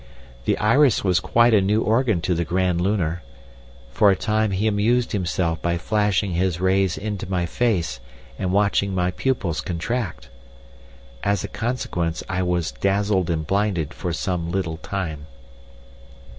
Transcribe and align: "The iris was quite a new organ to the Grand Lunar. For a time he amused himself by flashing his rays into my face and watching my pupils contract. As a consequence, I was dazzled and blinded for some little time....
"The 0.45 0.57
iris 0.57 1.03
was 1.03 1.19
quite 1.19 1.53
a 1.53 1.61
new 1.61 1.83
organ 1.83 2.21
to 2.21 2.33
the 2.33 2.43
Grand 2.43 2.81
Lunar. 2.81 3.21
For 3.91 4.09
a 4.09 4.15
time 4.15 4.49
he 4.49 4.65
amused 4.65 5.11
himself 5.11 5.61
by 5.61 5.77
flashing 5.77 6.31
his 6.31 6.59
rays 6.59 6.97
into 6.97 7.29
my 7.29 7.45
face 7.45 7.99
and 8.39 8.51
watching 8.51 8.95
my 8.95 9.11
pupils 9.11 9.61
contract. 9.61 10.29
As 11.21 11.43
a 11.43 11.47
consequence, 11.47 12.23
I 12.27 12.41
was 12.41 12.71
dazzled 12.71 13.29
and 13.29 13.45
blinded 13.45 13.93
for 13.93 14.11
some 14.11 14.49
little 14.51 14.77
time.... 14.77 15.27